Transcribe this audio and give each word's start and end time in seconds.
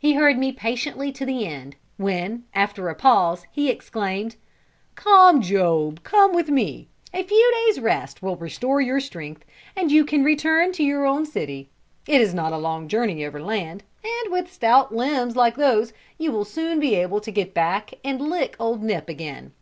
He 0.00 0.14
heard 0.14 0.36
me 0.36 0.50
patiently 0.50 1.12
to 1.12 1.24
the 1.24 1.46
end, 1.46 1.76
when, 1.96 2.42
after 2.52 2.88
a 2.88 2.94
pause, 2.96 3.46
he 3.52 3.70
exclaimed 3.70 4.34
"Come, 4.96 5.40
Job, 5.42 6.02
come 6.02 6.32
with 6.34 6.48
me. 6.48 6.88
A 7.14 7.22
few 7.22 7.52
days' 7.68 7.78
rest 7.78 8.20
will 8.20 8.34
restore 8.34 8.80
your 8.80 8.98
strength, 8.98 9.44
and 9.76 9.92
you 9.92 10.04
can 10.04 10.24
return 10.24 10.72
to 10.72 10.82
your 10.82 11.06
own 11.06 11.24
city. 11.24 11.70
It 12.08 12.20
is 12.20 12.34
not 12.34 12.52
a 12.52 12.58
long 12.58 12.88
journey 12.88 13.24
over 13.24 13.40
land; 13.40 13.84
and 14.02 14.32
with 14.32 14.52
stout 14.52 14.92
limbs 14.92 15.36
like 15.36 15.54
those, 15.54 15.92
you 16.18 16.32
will 16.32 16.44
soon 16.44 16.80
be 16.80 16.96
able 16.96 17.20
to 17.20 17.30
get 17.30 17.54
back 17.54 17.94
and 18.04 18.20
lick 18.20 18.56
old 18.58 18.82
Nip 18.82 19.08
again." 19.08 19.52